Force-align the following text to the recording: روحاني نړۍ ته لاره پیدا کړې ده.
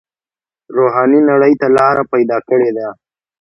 روحاني 0.75 1.19
نړۍ 1.29 1.53
ته 1.61 1.67
لاره 1.77 2.03
پیدا 2.13 2.37
کړې 2.49 2.69
ده. 2.77 2.87